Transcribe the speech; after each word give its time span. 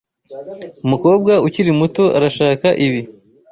Umukobwa 0.85 1.31
ukiri 1.47 1.71
muto 1.79 2.03
arashaka 2.17 2.67
ibi. 2.85 3.01